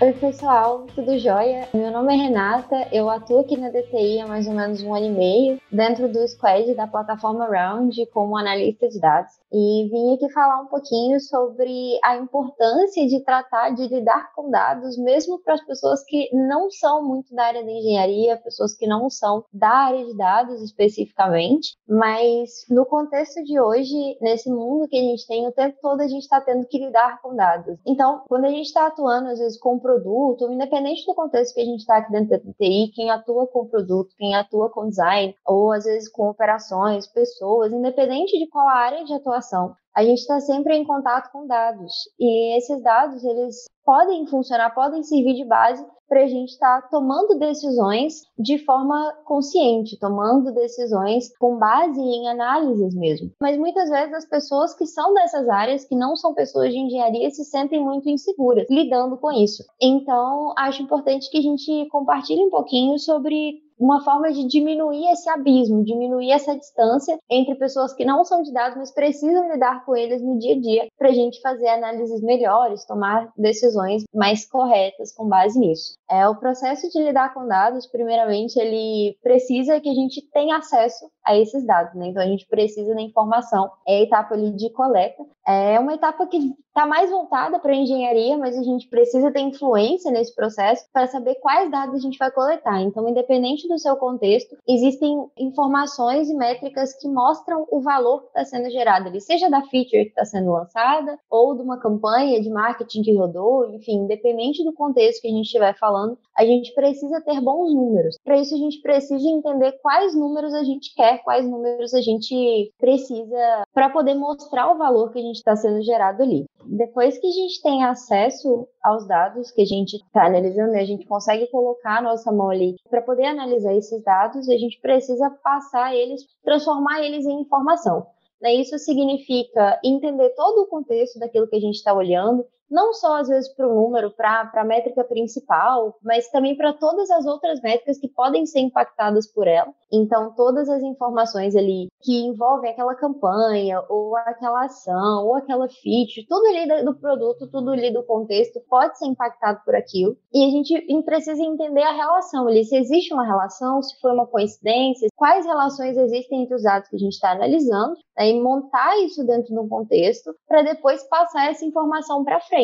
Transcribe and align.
Oi, 0.00 0.12
pessoal, 0.12 0.86
tudo 0.94 1.18
jóia? 1.18 1.68
Meu 1.74 1.90
nome 1.90 2.14
é 2.14 2.16
Renata, 2.16 2.86
eu 2.92 3.10
atuo 3.10 3.40
aqui 3.40 3.56
na 3.56 3.68
DTI 3.68 4.20
há 4.20 4.28
mais 4.28 4.46
ou 4.46 4.54
menos 4.54 4.80
um 4.80 4.94
ano 4.94 5.06
e 5.06 5.10
meio, 5.10 5.60
dentro 5.72 6.08
do 6.08 6.26
squad 6.28 6.72
da 6.76 6.86
plataforma 6.86 7.46
Round 7.46 8.06
como 8.12 8.38
analista 8.38 8.88
de 8.88 9.00
dados. 9.00 9.32
E 9.52 9.88
vim 9.90 10.14
aqui 10.14 10.32
falar 10.32 10.60
um 10.60 10.66
pouquinho 10.66 11.18
sobre 11.18 11.98
a 12.04 12.16
importância 12.16 13.08
de 13.08 13.24
tratar 13.24 13.70
de 13.70 13.88
lidar 13.88 14.32
com 14.36 14.48
dados, 14.50 14.96
mesmo 14.98 15.40
para 15.42 15.54
as 15.54 15.66
pessoas 15.66 16.04
que 16.04 16.28
não 16.32 16.70
são 16.70 17.02
muito 17.02 17.34
da 17.34 17.46
área 17.46 17.64
da 17.64 17.72
engenharia, 17.72 18.36
pessoas 18.36 18.76
que 18.76 18.86
não 18.86 19.10
são 19.10 19.44
da 19.52 19.68
área 19.68 20.04
de 20.04 20.16
dados 20.16 20.62
especificamente, 20.62 21.76
mas 21.88 22.64
no 22.70 22.86
contexto 22.86 23.42
de 23.42 23.58
hoje, 23.58 24.16
nesse 24.20 24.48
mundo 24.48 24.86
que 24.86 24.96
a 24.96 25.02
gente 25.02 25.26
tem, 25.26 25.44
o 25.48 25.52
tempo 25.52 25.76
todo 25.82 26.02
a 26.02 26.08
gente 26.08 26.22
está 26.22 26.40
tendo 26.40 26.64
que 26.68 26.78
lidar 26.78 27.20
com 27.20 27.34
dados. 27.34 27.76
Então, 27.84 28.22
quando 28.28 28.44
a 28.44 28.50
gente 28.50 28.66
está 28.66 28.86
atuando, 28.86 29.30
às 29.30 29.40
vezes, 29.40 29.58
com 29.58 29.87
produto, 29.88 30.52
independente 30.52 31.06
do 31.06 31.14
contexto 31.14 31.54
que 31.54 31.62
a 31.62 31.64
gente 31.64 31.80
está 31.80 31.96
aqui 31.96 32.12
dentro 32.12 32.28
da 32.28 32.38
TI, 32.38 32.92
quem 32.94 33.08
atua 33.08 33.46
com 33.46 33.66
produto, 33.66 34.14
quem 34.18 34.34
atua 34.34 34.68
com 34.68 34.90
design, 34.90 35.34
ou 35.46 35.72
às 35.72 35.84
vezes 35.84 36.10
com 36.10 36.28
operações, 36.28 37.06
pessoas, 37.06 37.72
independente 37.72 38.38
de 38.38 38.46
qual 38.48 38.68
área 38.68 39.02
de 39.06 39.14
atuação, 39.14 39.74
a 39.94 40.04
gente 40.04 40.18
está 40.18 40.38
sempre 40.40 40.76
em 40.76 40.84
contato 40.84 41.32
com 41.32 41.46
dados. 41.46 41.92
E 42.20 42.56
esses 42.56 42.82
dados, 42.82 43.24
eles 43.24 43.64
podem 43.88 44.26
funcionar, 44.26 44.74
podem 44.74 45.02
servir 45.02 45.32
de 45.32 45.46
base 45.46 45.82
para 46.06 46.22
a 46.22 46.26
gente 46.26 46.50
estar 46.50 46.82
tá 46.82 46.88
tomando 46.88 47.38
decisões 47.38 48.20
de 48.38 48.58
forma 48.58 49.14
consciente, 49.24 49.98
tomando 49.98 50.52
decisões 50.52 51.34
com 51.38 51.56
base 51.58 51.98
em 51.98 52.28
análises 52.28 52.94
mesmo. 52.94 53.30
Mas 53.40 53.56
muitas 53.56 53.88
vezes 53.88 54.12
as 54.12 54.26
pessoas 54.26 54.74
que 54.74 54.84
são 54.84 55.14
dessas 55.14 55.48
áreas, 55.48 55.86
que 55.86 55.96
não 55.96 56.16
são 56.16 56.34
pessoas 56.34 56.70
de 56.70 56.78
engenharia, 56.78 57.30
se 57.30 57.46
sentem 57.46 57.82
muito 57.82 58.10
inseguras 58.10 58.66
lidando 58.68 59.16
com 59.16 59.32
isso. 59.32 59.64
Então, 59.80 60.52
acho 60.58 60.82
importante 60.82 61.30
que 61.30 61.38
a 61.38 61.42
gente 61.42 61.88
compartilhe 61.88 62.42
um 62.42 62.50
pouquinho 62.50 62.98
sobre 62.98 63.62
uma 63.78 64.02
forma 64.04 64.32
de 64.32 64.46
diminuir 64.46 65.10
esse 65.12 65.28
abismo, 65.28 65.84
diminuir 65.84 66.32
essa 66.32 66.56
distância 66.56 67.18
entre 67.30 67.54
pessoas 67.54 67.94
que 67.94 68.04
não 68.04 68.24
são 68.24 68.42
de 68.42 68.52
dados, 68.52 68.76
mas 68.76 68.92
precisam 68.92 69.50
lidar 69.50 69.84
com 69.84 69.96
eles 69.96 70.22
no 70.22 70.38
dia 70.38 70.54
a 70.54 70.60
dia, 70.60 70.86
para 70.98 71.08
a 71.08 71.12
gente 71.12 71.40
fazer 71.40 71.68
análises 71.68 72.20
melhores, 72.22 72.84
tomar 72.84 73.32
decisões 73.36 74.04
mais 74.14 74.48
corretas 74.48 75.12
com 75.12 75.28
base 75.28 75.58
nisso. 75.58 75.94
É, 76.10 76.26
o 76.28 76.36
processo 76.36 76.88
de 76.90 77.02
lidar 77.02 77.34
com 77.34 77.46
dados, 77.46 77.86
primeiramente, 77.86 78.58
ele 78.58 79.16
precisa 79.22 79.80
que 79.80 79.88
a 79.88 79.94
gente 79.94 80.22
tenha 80.32 80.56
acesso 80.56 81.10
a 81.28 81.36
esses 81.36 81.64
dados, 81.66 81.94
né? 81.94 82.06
Então 82.06 82.22
a 82.22 82.26
gente 82.26 82.46
precisa 82.46 82.94
da 82.94 83.02
informação. 83.02 83.70
É 83.86 83.98
a 83.98 84.02
etapa 84.02 84.34
ali 84.34 84.50
de 84.52 84.70
coleta. 84.70 85.22
É 85.46 85.78
uma 85.78 85.94
etapa 85.94 86.26
que 86.26 86.38
está 86.78 86.86
mais 86.86 87.10
voltada 87.10 87.58
para 87.58 87.72
a 87.72 87.76
engenharia, 87.76 88.38
mas 88.38 88.56
a 88.56 88.62
gente 88.62 88.86
precisa 88.88 89.32
ter 89.32 89.40
influência 89.40 90.12
nesse 90.12 90.34
processo 90.34 90.84
para 90.92 91.08
saber 91.08 91.34
quais 91.36 91.70
dados 91.70 91.96
a 91.96 91.98
gente 91.98 92.16
vai 92.18 92.30
coletar. 92.30 92.80
Então, 92.82 93.08
independente 93.08 93.66
do 93.66 93.78
seu 93.78 93.96
contexto, 93.96 94.56
existem 94.68 95.26
informações 95.36 96.30
e 96.30 96.34
métricas 96.34 96.94
que 96.94 97.08
mostram 97.08 97.66
o 97.70 97.80
valor 97.80 98.20
que 98.20 98.26
está 98.28 98.44
sendo 98.44 98.70
gerado 98.70 99.08
ali, 99.08 99.20
seja 99.20 99.50
da 99.50 99.62
feature 99.62 100.04
que 100.04 100.10
está 100.10 100.24
sendo 100.24 100.52
lançada 100.52 101.18
ou 101.28 101.56
de 101.56 101.62
uma 101.62 101.80
campanha 101.80 102.40
de 102.40 102.48
marketing 102.48 103.02
que 103.02 103.16
rodou, 103.16 103.68
enfim, 103.74 104.04
independente 104.04 104.62
do 104.62 104.72
contexto 104.72 105.22
que 105.22 105.28
a 105.28 105.32
gente 105.32 105.46
estiver 105.46 105.76
falando, 105.78 106.16
a 106.36 106.44
gente 106.44 106.72
precisa 106.74 107.20
ter 107.22 107.40
bons 107.40 107.74
números. 107.74 108.16
Para 108.22 108.36
isso, 108.36 108.54
a 108.54 108.58
gente 108.58 108.80
precisa 108.80 109.28
entender 109.28 109.72
quais 109.82 110.14
números 110.14 110.54
a 110.54 110.62
gente 110.62 110.94
quer, 110.94 111.17
quais 111.18 111.48
números 111.48 111.94
a 111.94 112.00
gente 112.00 112.72
precisa 112.78 113.62
para 113.72 113.90
poder 113.90 114.14
mostrar 114.14 114.72
o 114.72 114.78
valor 114.78 115.12
que 115.12 115.18
a 115.18 115.22
gente 115.22 115.36
está 115.36 115.56
sendo 115.56 115.82
gerado 115.82 116.22
ali. 116.22 116.46
Depois 116.64 117.18
que 117.18 117.26
a 117.26 117.30
gente 117.30 117.62
tem 117.62 117.84
acesso 117.84 118.68
aos 118.82 119.06
dados 119.06 119.50
que 119.50 119.62
a 119.62 119.66
gente 119.66 119.96
está 119.96 120.26
analisando, 120.26 120.74
a 120.74 120.84
gente 120.84 121.06
consegue 121.06 121.46
colocar 121.50 121.98
a 121.98 122.02
nossa 122.02 122.30
mão 122.30 122.50
ali 122.50 122.76
para 122.88 123.02
poder 123.02 123.26
analisar 123.26 123.74
esses 123.74 124.02
dados, 124.02 124.48
a 124.48 124.56
gente 124.56 124.80
precisa 124.80 125.30
passar 125.42 125.94
eles, 125.94 126.26
transformar 126.42 127.02
eles 127.02 127.26
em 127.26 127.40
informação. 127.40 128.06
Né? 128.40 128.54
Isso 128.54 128.78
significa 128.78 129.80
entender 129.84 130.30
todo 130.30 130.62
o 130.62 130.66
contexto 130.66 131.18
daquilo 131.18 131.48
que 131.48 131.56
a 131.56 131.60
gente 131.60 131.76
está 131.76 131.92
olhando, 131.92 132.44
não 132.70 132.92
só 132.92 133.18
às 133.18 133.28
vezes 133.28 133.52
para 133.54 133.66
o 133.66 133.74
número, 133.74 134.10
para 134.10 134.50
a 134.54 134.64
métrica 134.64 135.02
principal, 135.04 135.96
mas 136.02 136.30
também 136.30 136.56
para 136.56 136.72
todas 136.72 137.10
as 137.10 137.26
outras 137.26 137.60
métricas 137.60 137.98
que 137.98 138.08
podem 138.08 138.44
ser 138.46 138.60
impactadas 138.60 139.26
por 139.26 139.46
ela. 139.46 139.72
Então, 139.90 140.34
todas 140.34 140.68
as 140.68 140.82
informações 140.82 141.56
ali 141.56 141.88
que 142.02 142.20
envolvem 142.26 142.70
aquela 142.70 142.94
campanha, 142.94 143.82
ou 143.88 144.14
aquela 144.16 144.66
ação, 144.66 145.26
ou 145.26 145.34
aquela 145.34 145.66
feature, 145.68 146.26
tudo 146.28 146.46
ali 146.46 146.84
do 146.84 146.94
produto, 146.94 147.50
tudo 147.50 147.70
ali 147.70 147.92
do 147.92 148.04
contexto 148.04 148.60
pode 148.68 148.98
ser 148.98 149.06
impactado 149.06 149.60
por 149.64 149.74
aquilo. 149.74 150.16
E 150.32 150.44
a 150.44 150.50
gente 150.50 151.02
precisa 151.04 151.42
entender 151.42 151.82
a 151.82 151.92
relação 151.92 152.46
ali, 152.46 152.64
se 152.64 152.76
existe 152.76 153.14
uma 153.14 153.24
relação, 153.24 153.82
se 153.82 153.98
foi 154.00 154.12
uma 154.12 154.26
coincidência, 154.26 155.08
quais 155.16 155.46
relações 155.46 155.96
existem 155.96 156.42
entre 156.42 156.54
os 156.54 156.62
dados 156.62 156.88
que 156.88 156.96
a 156.96 156.98
gente 156.98 157.14
está 157.14 157.32
analisando, 157.32 157.94
né, 158.16 158.28
e 158.28 158.40
montar 158.40 158.98
isso 158.98 159.24
dentro 159.24 159.54
de 159.54 159.58
um 159.58 159.68
contexto 159.68 160.34
para 160.46 160.62
depois 160.62 161.02
passar 161.08 161.50
essa 161.50 161.64
informação 161.64 162.24
para 162.24 162.40
frente 162.40 162.57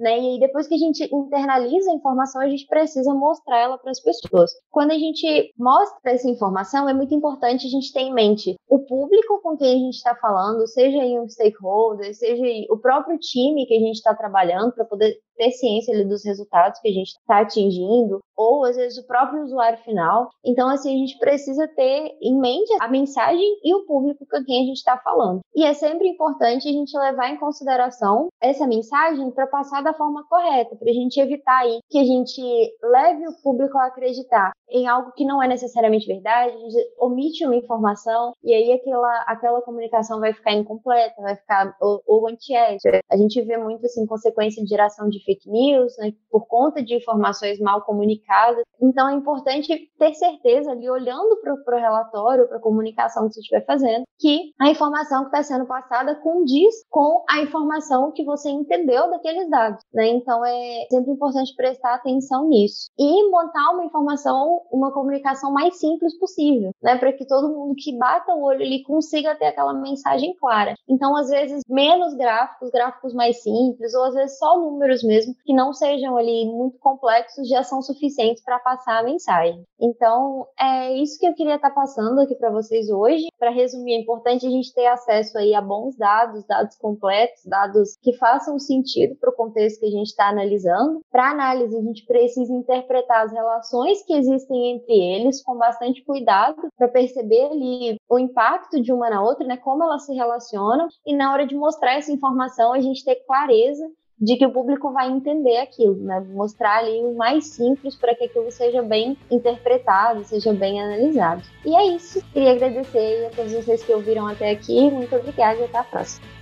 né? 0.00 0.18
E 0.18 0.32
aí, 0.32 0.40
depois 0.40 0.66
que 0.66 0.74
a 0.74 0.78
gente 0.78 1.04
internaliza 1.14 1.90
a 1.90 1.94
informação, 1.94 2.40
a 2.40 2.48
gente 2.48 2.66
precisa 2.66 3.12
mostrar 3.14 3.58
ela 3.58 3.78
para 3.78 3.90
as 3.90 4.00
pessoas. 4.00 4.50
Quando 4.70 4.92
a 4.92 4.98
gente 4.98 5.52
mostra 5.58 6.12
essa 6.12 6.28
informação, 6.28 6.88
é 6.88 6.94
muito 6.94 7.14
importante 7.14 7.66
a 7.66 7.70
gente 7.70 7.92
ter 7.92 8.00
em 8.00 8.14
mente 8.14 8.56
o 8.68 8.78
público 8.78 9.40
com 9.42 9.56
quem 9.56 9.68
a 9.68 9.78
gente 9.78 9.96
está 9.96 10.14
falando, 10.14 10.66
seja 10.66 11.00
aí 11.00 11.18
um 11.18 11.28
stakeholder, 11.28 12.14
seja 12.14 12.42
o 12.70 12.78
próprio 12.78 13.18
time 13.18 13.66
que 13.66 13.76
a 13.76 13.80
gente 13.80 13.96
está 13.96 14.14
trabalhando 14.14 14.72
para 14.72 14.84
poder 14.84 15.18
ter 15.36 15.50
ciência 15.52 15.94
ali, 15.94 16.04
dos 16.04 16.24
resultados 16.24 16.78
que 16.80 16.88
a 16.88 16.92
gente 16.92 17.08
está 17.08 17.40
atingindo, 17.40 18.20
ou 18.36 18.64
às 18.64 18.76
vezes 18.76 18.98
o 18.98 19.06
próprio 19.06 19.42
usuário 19.42 19.78
final. 19.78 20.28
Então, 20.44 20.68
assim, 20.68 20.94
a 20.94 20.98
gente 20.98 21.18
precisa 21.18 21.66
ter 21.68 22.16
em 22.20 22.38
mente 22.38 22.70
a 22.80 22.88
mensagem 22.88 23.58
e 23.64 23.74
o 23.74 23.86
público 23.86 24.26
com 24.30 24.44
quem 24.44 24.62
a 24.62 24.66
gente 24.66 24.76
está 24.76 24.98
falando. 24.98 25.40
E 25.54 25.64
é 25.64 25.72
sempre 25.72 26.08
importante 26.08 26.68
a 26.68 26.72
gente 26.72 26.96
levar 26.96 27.30
em 27.30 27.38
consideração 27.38 28.28
essa 28.40 28.66
mensagem 28.66 29.30
passar 29.46 29.82
da 29.82 29.94
forma 29.94 30.26
correta, 30.28 30.76
para 30.76 30.90
a 30.90 30.94
gente 30.94 31.20
evitar 31.20 31.58
aí 31.58 31.80
que 31.88 31.98
a 31.98 32.04
gente 32.04 32.42
leve 32.82 33.28
o 33.28 33.42
público 33.42 33.78
a 33.78 33.86
acreditar 33.86 34.52
em 34.70 34.86
algo 34.86 35.12
que 35.12 35.24
não 35.24 35.42
é 35.42 35.48
necessariamente 35.48 36.06
verdade, 36.06 36.54
a 36.54 36.58
gente 36.58 36.76
omite 36.98 37.44
uma 37.44 37.56
informação 37.56 38.32
e 38.42 38.54
aí 38.54 38.72
aquela, 38.72 39.24
aquela 39.26 39.60
comunicação 39.62 40.20
vai 40.20 40.32
ficar 40.32 40.52
incompleta, 40.52 41.20
vai 41.20 41.36
ficar 41.36 41.76
ou, 41.80 42.02
ou 42.06 42.28
antiética. 42.28 43.00
A 43.10 43.16
gente 43.16 43.40
vê 43.42 43.56
muito 43.56 43.84
assim 43.84 44.06
consequência 44.06 44.62
de 44.62 44.68
geração 44.68 45.08
de 45.08 45.22
fake 45.24 45.50
news, 45.50 45.96
né, 45.98 46.12
por 46.30 46.46
conta 46.46 46.82
de 46.82 46.94
informações 46.94 47.58
mal 47.58 47.82
comunicadas. 47.82 48.62
Então 48.80 49.08
é 49.08 49.14
importante 49.14 49.90
ter 49.98 50.14
certeza 50.14 50.70
ali, 50.70 50.88
olhando 50.88 51.40
para 51.40 51.76
o 51.76 51.80
relatório, 51.80 52.48
para 52.48 52.58
a 52.58 52.62
comunicação 52.62 53.26
que 53.26 53.34
você 53.34 53.40
estiver 53.40 53.64
fazendo, 53.64 54.04
que 54.18 54.52
a 54.60 54.70
informação 54.70 55.22
que 55.22 55.36
está 55.36 55.42
sendo 55.42 55.66
passada 55.66 56.14
condiz 56.16 56.74
com 56.88 57.24
a 57.28 57.40
informação 57.40 58.12
que 58.12 58.24
você 58.24 58.48
entendeu 58.50 59.10
daqueles 59.30 59.48
dados. 59.48 59.84
Né? 59.92 60.08
Então 60.08 60.44
é 60.44 60.86
sempre 60.90 61.12
importante 61.12 61.54
prestar 61.56 61.94
atenção 61.94 62.48
nisso. 62.48 62.88
E 62.98 63.30
montar 63.30 63.70
uma 63.72 63.84
informação, 63.84 64.62
uma 64.70 64.92
comunicação 64.92 65.52
mais 65.52 65.78
simples 65.78 66.18
possível, 66.18 66.72
né? 66.82 66.96
para 66.96 67.12
que 67.12 67.26
todo 67.26 67.54
mundo 67.54 67.74
que 67.76 67.96
bata 67.96 68.34
o 68.34 68.42
olho 68.42 68.62
ali 68.62 68.82
consiga 68.82 69.34
ter 69.34 69.46
aquela 69.46 69.72
mensagem 69.72 70.34
clara. 70.38 70.74
Então, 70.88 71.16
às 71.16 71.28
vezes, 71.28 71.62
menos 71.68 72.14
gráficos, 72.14 72.70
gráficos 72.70 73.14
mais 73.14 73.42
simples, 73.42 73.94
ou 73.94 74.04
às 74.04 74.14
vezes 74.14 74.38
só 74.38 74.58
números 74.58 75.02
mesmo, 75.02 75.34
que 75.44 75.54
não 75.54 75.72
sejam 75.72 76.16
ali 76.16 76.46
muito 76.46 76.78
complexos, 76.78 77.48
já 77.48 77.62
são 77.62 77.80
suficientes 77.82 78.42
para 78.42 78.58
passar 78.58 78.98
a 78.98 79.02
mensagem. 79.02 79.62
Então, 79.80 80.46
é 80.58 80.94
isso 80.94 81.18
que 81.18 81.26
eu 81.26 81.34
queria 81.34 81.56
estar 81.56 81.70
tá 81.70 81.74
passando 81.74 82.20
aqui 82.20 82.34
para 82.34 82.50
vocês 82.50 82.90
hoje. 82.90 83.26
Para 83.38 83.50
resumir, 83.50 83.94
é 83.94 84.00
importante 84.00 84.46
a 84.46 84.50
gente 84.50 84.72
ter 84.74 84.86
acesso 84.86 85.38
aí 85.38 85.54
a 85.54 85.60
bons 85.60 85.96
dados, 85.96 86.44
dados 86.44 86.76
completos, 86.76 87.44
dados 87.44 87.96
que 88.02 88.12
façam 88.14 88.58
sentido 88.58 89.16
para 89.20 89.30
o 89.30 89.34
contexto 89.34 89.80
que 89.80 89.86
a 89.86 89.90
gente 89.90 90.08
está 90.08 90.28
analisando. 90.28 91.00
Para 91.10 91.30
análise, 91.30 91.76
a 91.76 91.82
gente 91.82 92.04
precisa 92.06 92.52
interpretar 92.52 93.24
as 93.24 93.32
relações 93.32 94.02
que 94.04 94.14
existem 94.14 94.72
entre 94.72 94.94
eles 94.94 95.42
com 95.42 95.56
bastante 95.56 96.02
cuidado 96.04 96.68
para 96.76 96.88
perceber 96.88 97.46
ali 97.46 97.96
o 98.08 98.18
impacto 98.18 98.80
de 98.80 98.92
uma 98.92 99.10
na 99.10 99.22
outra, 99.22 99.46
né, 99.46 99.56
como 99.56 99.82
elas 99.82 100.06
se 100.06 100.14
relacionam 100.14 100.88
e 101.06 101.14
na 101.14 101.32
hora 101.32 101.46
de 101.46 101.54
mostrar 101.54 101.96
essa 101.96 102.12
informação 102.12 102.72
a 102.72 102.80
gente 102.80 103.04
ter 103.04 103.16
clareza 103.26 103.84
de 104.20 104.36
que 104.36 104.44
o 104.44 104.52
público 104.52 104.92
vai 104.92 105.10
entender 105.10 105.56
aquilo, 105.56 105.96
né? 105.96 106.20
Mostrar 106.20 106.78
ali 106.78 107.00
o 107.00 107.16
mais 107.16 107.46
simples 107.46 107.96
para 107.96 108.14
que 108.14 108.24
aquilo 108.24 108.50
seja 108.52 108.82
bem 108.82 109.16
interpretado, 109.30 110.24
seja 110.24 110.52
bem 110.52 110.80
analisado. 110.80 111.42
E 111.64 111.74
é 111.74 111.86
isso. 111.86 112.22
Queria 112.32 112.52
agradecer 112.52 113.26
a 113.26 113.30
todos 113.30 113.52
vocês 113.52 113.82
que 113.82 113.92
ouviram 113.92 114.26
até 114.26 114.50
aqui. 114.50 114.90
Muito 114.90 115.16
obrigada 115.16 115.60
e 115.60 115.64
até 115.64 115.78
a 115.78 115.84
próxima. 115.84 116.39